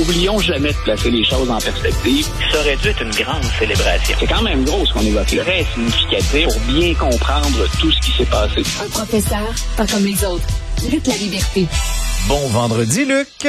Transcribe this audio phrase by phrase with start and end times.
[0.00, 2.26] Oublions jamais de placer les choses en perspective.
[2.50, 4.16] Ça aurait dû être une grande célébration.
[4.18, 5.26] C'est quand même gros ce qu'on évoque.
[5.26, 8.62] Très significatif pour bien comprendre tout ce qui s'est passé.
[8.82, 10.46] Un professeur, pas comme les autres.
[10.90, 11.66] Luc la liberté.
[12.26, 13.46] Bon vendredi, Luc.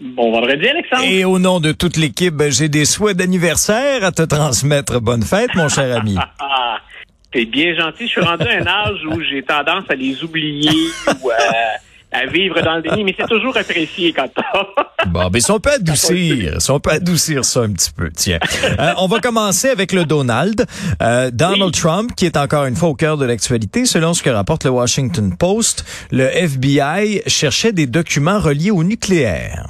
[0.00, 1.04] Bon vendredi, Alexandre.
[1.04, 5.00] Et au nom de toute l'équipe, j'ai des souhaits d'anniversaire à te transmettre.
[5.00, 6.16] Bonne fête, mon cher ami.
[6.40, 6.78] Ah,
[7.32, 8.04] T'es bien gentil.
[8.04, 10.70] Je suis rendu à un âge où j'ai tendance à les oublier
[11.22, 11.36] ou à,
[12.10, 14.42] à vivre dans le déni, mais c'est toujours apprécié quand t'as.
[15.06, 18.40] Bon, ben, si on peut adoucir, si on peut adoucir ça un petit peu, tiens.
[18.78, 20.66] Euh, on va commencer avec le Donald.
[21.00, 23.86] Euh, Donald Trump, qui est encore une fois au cœur de l'actualité.
[23.86, 29.66] Selon ce que rapporte le Washington Post, le FBI cherchait des documents reliés au nucléaire.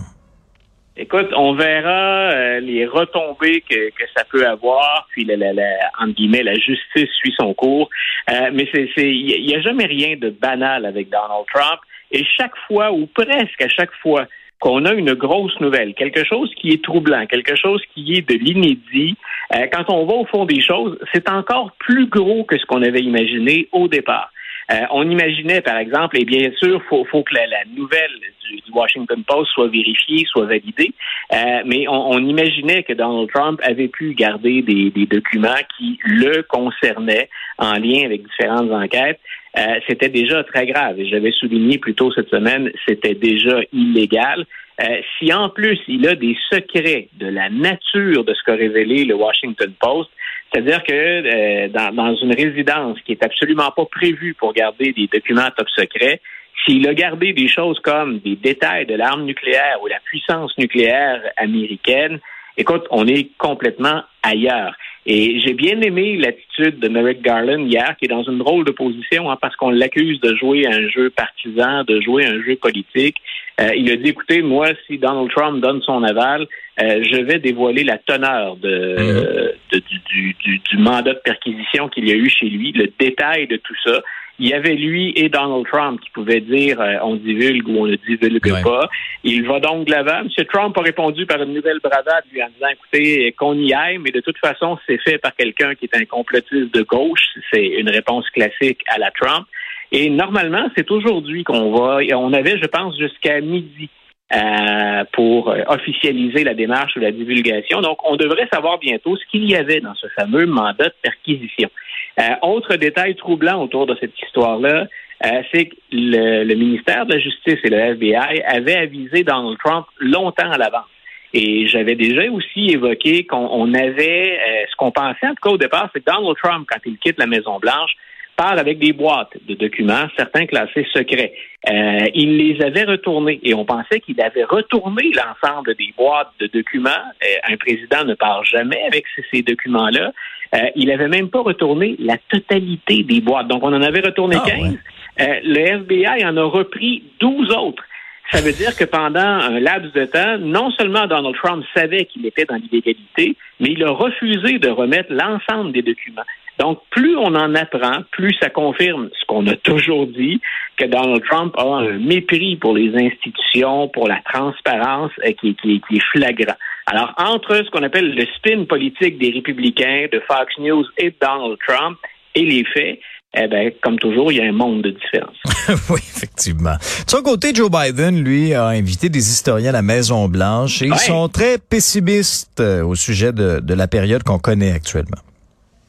[1.00, 5.77] Écoute, on verra euh, les retombées que, que ça peut avoir, puis la, la, la,
[6.00, 7.88] entre guillemets, la justice suit son cours.
[8.28, 11.78] Euh, mais c'est, c'est, il n'y a jamais rien de banal avec Donald Trump.
[12.12, 14.26] Et chaque fois, ou presque à chaque fois,
[14.60, 18.34] qu'on a une grosse nouvelle, quelque chose qui est troublant, quelque chose qui est de
[18.34, 19.16] l'inédit,
[19.55, 22.83] euh, quand on va au fond des choses, c'est encore plus gros que ce qu'on
[22.83, 24.33] avait imaginé au départ.
[24.70, 28.11] Euh, on imaginait, par exemple, et bien sûr, faut, faut que la, la nouvelle
[28.50, 30.92] du, Washington Post soit vérifiée, soit validée,
[31.33, 35.98] euh, mais on, on, imaginait que Donald Trump avait pu garder des, des, documents qui
[36.05, 39.20] le concernaient en lien avec différentes enquêtes.
[39.56, 41.00] Euh, c'était déjà très grave.
[41.00, 44.46] Et j'avais souligné plus tôt cette semaine, c'était déjà illégal.
[44.80, 49.05] Euh, si en plus il a des secrets de la nature de ce qu'a révélé
[49.05, 50.10] le Washington Post,
[50.52, 55.08] c'est-à-dire que euh, dans, dans, une résidence qui est absolument pas prévue pour garder des
[55.12, 56.20] documents top secret,
[56.64, 61.22] s'il a gardé des choses comme des détails de l'arme nucléaire ou la puissance nucléaire
[61.36, 62.20] américaine,
[62.56, 64.74] écoute, on est complètement ailleurs.
[65.11, 68.73] Et j'ai bien aimé l'attitude de Merrick Garland hier, qui est dans une drôle de
[68.73, 73.17] position, hein, parce qu'on l'accuse de jouer un jeu partisan, de jouer un jeu politique.
[73.59, 76.47] Euh, il a dit, écoutez, moi, si Donald Trump donne son aval,
[76.83, 79.73] euh, je vais dévoiler la teneur de, mmh.
[79.73, 79.79] de
[80.11, 83.57] du, du, du, mandat de perquisition qu'il y a eu chez lui, le détail de
[83.57, 84.02] tout ça.
[84.40, 87.86] Il y avait lui et Donald Trump qui pouvaient dire euh, on divulgue ou on
[87.86, 88.62] ne divulgue ouais.
[88.62, 88.88] pas.
[89.24, 90.20] Il va donc de l'avant.
[90.20, 90.28] M.
[90.52, 94.12] Trump a répondu par une nouvelle bravade lui en disant écoutez, qu'on y aille, mais
[94.12, 97.24] de toute façon, c'est fait par quelqu'un qui est un complotiste de gauche.
[97.52, 99.46] C'est une réponse classique à la Trump.
[99.90, 101.98] Et normalement, c'est aujourd'hui qu'on va.
[102.14, 103.88] On avait, je pense, jusqu'à midi
[104.30, 107.80] euh, pour officialiser la démarche ou la divulgation.
[107.80, 111.70] Donc, on devrait savoir bientôt ce qu'il y avait dans ce fameux mandat de perquisition.
[112.18, 114.86] Euh, autre détail troublant autour de cette histoire-là,
[115.24, 119.58] euh, c'est que le, le, ministère de la Justice et le FBI avaient avisé Donald
[119.58, 120.86] Trump longtemps à l'avance.
[121.34, 125.58] Et j'avais déjà aussi évoqué qu'on avait, euh, ce qu'on pensait en tout cas au
[125.58, 127.92] départ, c'est que Donald Trump, quand il quitte la Maison-Blanche,
[128.38, 131.34] part avec des boîtes de documents, certains classés secrets.
[131.69, 136.46] Euh, il les avait retournés et on pensait qu'il avait retourné l'ensemble des boîtes de
[136.46, 136.90] documents.
[137.25, 140.12] Euh, un président ne part jamais avec ces, ces documents-là.
[140.54, 143.49] Euh, il avait même pas retourné la totalité des boîtes.
[143.49, 144.62] Donc, on en avait retourné ah, 15.
[144.62, 144.78] Ouais.
[145.20, 147.82] Euh, le FBI en a repris 12 autres.
[148.31, 152.26] Ça veut dire que pendant un laps de temps, non seulement Donald Trump savait qu'il
[152.26, 156.26] était dans l'illégalité, mais il a refusé de remettre l'ensemble des documents.
[156.58, 160.41] Donc, plus on en apprend, plus ça confirme ce qu'on a toujours dit,
[160.76, 165.81] que Donald Trump a un mépris pour les institutions, pour la transparence euh, qui, qui,
[165.88, 166.56] qui est flagrant.
[166.87, 171.17] Alors, entre ce qu'on appelle le spin politique des républicains, de Fox News et de
[171.20, 171.99] Donald Trump,
[172.35, 172.99] et les faits,
[173.37, 175.37] eh bien, comme toujours, il y a un monde de différence.
[175.91, 176.75] oui, effectivement.
[176.75, 180.97] De son côté, Joe Biden, lui, a invité des historiens à la Maison-Blanche et ouais.
[180.97, 185.19] ils sont très pessimistes euh, au sujet de, de la période qu'on connaît actuellement.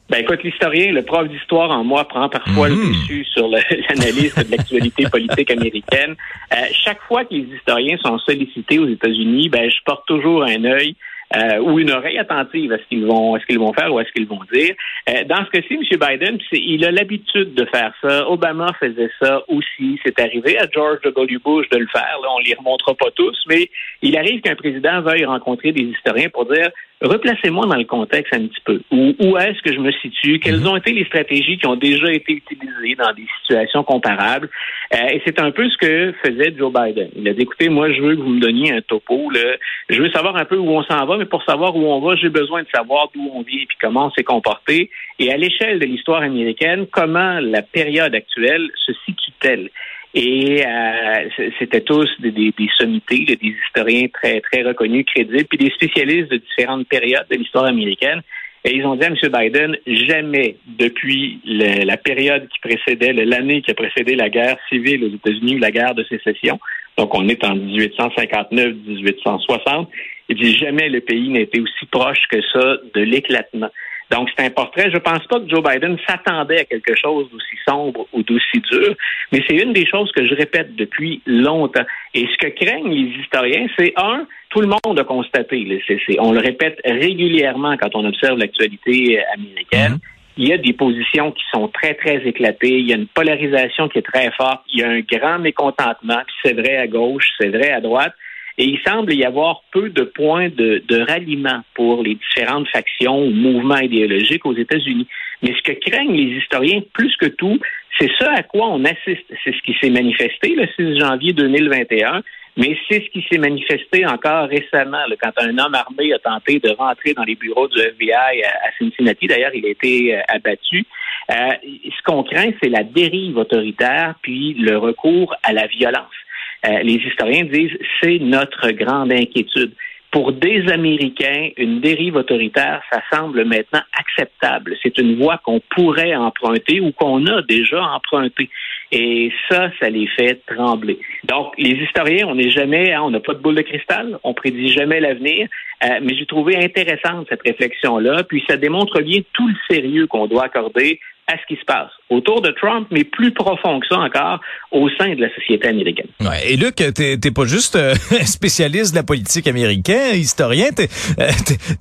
[0.09, 2.74] Ben écoute, l'historien, le prof d'histoire en moi prend parfois mmh.
[2.74, 6.16] le dessus sur l'analyse de l'actualité politique américaine.
[6.52, 10.64] Euh, chaque fois que les historiens sont sollicités aux États-Unis, ben je porte toujours un
[10.66, 10.96] œil
[11.36, 14.00] euh, ou une oreille attentive à ce qu'ils vont, à ce qu'ils vont faire ou
[14.00, 14.74] à ce qu'ils vont dire.
[15.09, 15.84] Euh, dans ce cas-ci, M.
[15.84, 18.28] Biden, il a l'habitude de faire ça.
[18.28, 20.00] Obama faisait ça aussi.
[20.03, 21.38] C'est arrivé à George W.
[21.38, 22.18] Bush de le faire.
[22.24, 23.70] Là, on les remontrera pas tous, mais
[24.02, 28.47] il arrive qu'un président veuille rencontrer des historiens pour dire replacez-moi dans le contexte un
[28.47, 28.81] petit peu.
[28.91, 30.40] Où, où est-ce que je me situe?
[30.40, 34.49] Quelles ont été les stratégies qui ont déjà été utilisées dans des situations comparables?
[34.93, 37.09] Euh, et c'est un peu ce que faisait Joe Biden.
[37.16, 39.29] Il a dit, écoutez, moi, je veux que vous me donniez un topo.
[39.31, 39.55] Là.
[39.90, 42.16] Je veux savoir un peu où on s'en va, mais pour savoir où on va,
[42.16, 44.90] j'ai besoin de savoir d'où on vient et comment on s'est comporté.
[45.19, 49.69] Et à l'échelle de l'histoire américaine, comment la période actuelle se situe-t-elle?
[50.14, 51.29] Et euh,
[51.59, 56.32] c'était tous des, des, des, sommités, des historiens très, très reconnus, crédibles, puis des spécialistes
[56.32, 58.23] de différentes périodes de l'histoire américaine.
[58.66, 59.16] Et ils ont dit à M.
[59.16, 65.16] Biden, jamais depuis la période qui précédait, l'année qui a précédé la guerre civile aux
[65.16, 66.59] États-Unis, la guerre de sécession,
[66.97, 69.88] Donc, on est en 1859-1860.
[70.28, 73.70] Il dit jamais le pays n'a été aussi proche que ça de l'éclatement.
[74.11, 74.90] Donc, c'est un portrait.
[74.90, 78.59] Je ne pense pas que Joe Biden s'attendait à quelque chose d'aussi sombre ou d'aussi
[78.72, 78.96] dur,
[79.32, 81.85] mais c'est une des choses que je répète depuis longtemps.
[82.16, 85.84] Et ce que craignent les historiens, c'est un, tout le monde a constaté,
[86.20, 89.94] on le répète régulièrement quand on observe l'actualité américaine.
[89.94, 90.20] Mm-hmm.
[90.38, 92.79] Il y a des positions qui sont très, très éclatées.
[92.79, 94.62] Il y a une polarisation qui est très forte.
[94.72, 96.22] Il y a un grand mécontentement.
[96.26, 98.14] Puis c'est vrai à gauche, c'est vrai à droite.
[98.59, 103.29] Et il semble y avoir peu de points de, ralliement pour les différentes factions ou
[103.29, 105.08] mouvements idéologiques aux États-Unis.
[105.41, 107.58] Mais ce que craignent les historiens plus que tout,
[107.97, 109.34] c'est ce à quoi on assiste.
[109.46, 112.22] C'est ce qui s'est manifesté le 6 janvier 2021,
[112.58, 116.72] mais c'est ce qui s'est manifesté encore récemment, quand un homme armé a tenté de
[116.72, 119.28] rentrer dans les bureaux du FBI à, Cincinnati.
[119.28, 120.85] D'ailleurs, il a été euh, abattu.
[121.32, 126.18] Euh, ce qu'on craint, c'est la dérive autoritaire, puis le recours à la violence.
[126.66, 129.72] Euh, les historiens disent c'est notre grande inquiétude.
[130.11, 134.76] Pour des Américains, une dérive autoritaire, ça semble maintenant acceptable.
[134.82, 138.50] C'est une voie qu'on pourrait emprunter ou qu'on a déjà empruntée.
[138.91, 141.00] Et ça, ça les fait trembler.
[141.26, 144.34] Donc, les historiens, on n'est jamais, hein, on n'a pas de boule de cristal, on
[144.34, 145.47] prédit jamais l'avenir,
[145.84, 150.28] euh, mais j'ai trouvé intéressante cette réflexion-là, puis ça démontre bien tout le sérieux qu'on
[150.28, 151.00] doit accorder
[151.30, 154.40] à ce qui se passe autour de Trump, mais plus profond que ça encore
[154.72, 156.08] au sein de la société américaine.
[156.22, 156.53] Ouais.
[156.53, 157.94] Et Luc, t'es pas juste euh,
[158.26, 160.90] spécialiste de la politique américaine, historien, t'es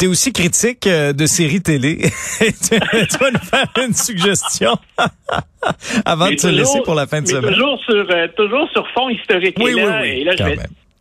[0.02, 1.98] es, aussi critique euh, de séries télé.
[2.40, 4.76] tu, vas nous faire une suggestion
[6.04, 7.52] avant de te laisser pour la fin de semaine.
[7.52, 9.56] Toujours sur, euh, toujours sur fond historique.
[9.58, 10.56] Oui, oui, oui, et là, je vais,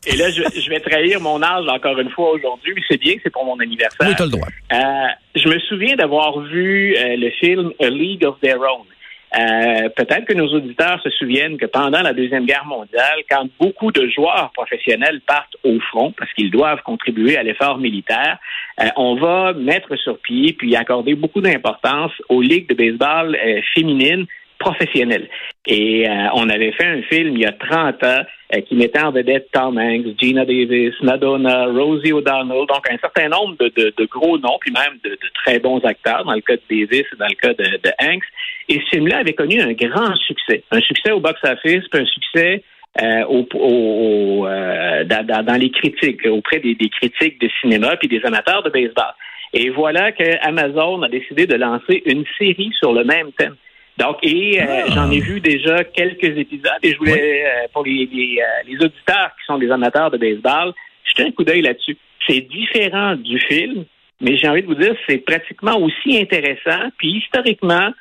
[0.10, 3.30] et là, je, vais trahir mon âge encore une fois aujourd'hui, mais c'est bien, c'est
[3.30, 4.08] pour mon anniversaire.
[4.08, 4.48] Oui, as le droit.
[4.72, 8.86] Euh, je me souviens d'avoir vu euh, le film A League of Their Own.
[9.38, 13.92] Euh, peut-être que nos auditeurs se souviennent que pendant la Deuxième Guerre mondiale, quand beaucoup
[13.92, 18.38] de joueurs professionnels partent au front parce qu'ils doivent contribuer à l'effort militaire,
[18.96, 23.38] on va mettre sur pied puis accorder beaucoup d'importance aux ligues de baseball
[23.74, 24.28] féminines
[24.60, 25.28] professionnelles.
[25.68, 28.24] Et on avait fait un film il y a 30 ans
[28.56, 33.28] euh, qui mettait en vedette Tom Hanks, Gina Davis, Madonna, Rosie O'Donnell, donc un certain
[33.28, 37.06] nombre de, gros noms, puis même de, très bons acteurs, dans le cas de Davis
[37.12, 38.24] et dans le cas de, Hanks.
[38.70, 42.64] Et ce film-là avait connu un grand succès, un succès au box-office, puis un succès
[43.02, 48.64] euh, au, euh, dans, les critiques, auprès des, des, critiques de cinéma puis des amateurs
[48.64, 49.14] de baseball.
[49.54, 53.56] Et voilà que Amazon a décidé de lancer une série sur le même thème.
[53.98, 54.92] Donc, et euh, ah.
[54.94, 58.76] j'en ai vu déjà quelques épisodes et je voulais, euh, pour les, les, euh, les,
[58.76, 60.74] auditeurs qui sont des amateurs de baseball,
[61.04, 61.98] jeter un coup d'œil là-dessus.
[62.28, 63.86] C'est différent du film,
[64.22, 67.92] mais j'ai envie de vous dire, c'est pratiquement aussi intéressant, puis historiquement,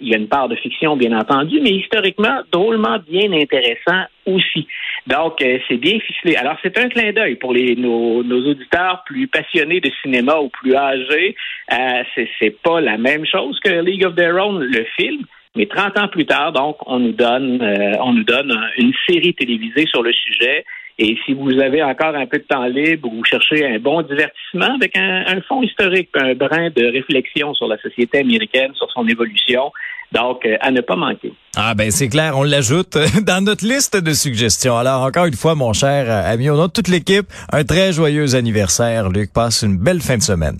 [0.00, 4.66] il y a une part de fiction, bien entendu, mais historiquement, drôlement bien intéressant aussi.
[5.06, 6.36] Donc, c'est bien ficelé.
[6.36, 10.48] Alors, c'est un clin d'œil pour les, nos, nos, auditeurs plus passionnés de cinéma ou
[10.48, 11.36] plus âgés.
[11.72, 12.02] Euh,
[12.38, 15.22] c'est pas la même chose que League of Their Own, le film,
[15.56, 19.34] mais 30 ans plus tard, donc, on nous donne, euh, on nous donne une série
[19.34, 20.64] télévisée sur le sujet.
[21.02, 24.02] Et si vous avez encore un peu de temps libre ou vous cherchez un bon
[24.02, 28.86] divertissement avec un, un fond historique, un brin de réflexion sur la société américaine, sur
[28.92, 29.72] son évolution,
[30.12, 31.32] donc euh, à ne pas manquer.
[31.56, 34.76] Ah ben c'est clair, on l'ajoute dans notre liste de suggestions.
[34.76, 38.34] Alors encore une fois, mon cher ami, au nom de toute l'équipe, un très joyeux
[38.34, 39.08] anniversaire.
[39.08, 40.58] Luc, passe une belle fin de semaine.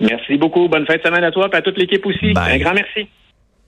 [0.00, 0.66] Merci beaucoup.
[0.66, 2.34] Bonne fin de semaine à toi et à toute l'équipe aussi.
[2.34, 3.06] Un grand merci.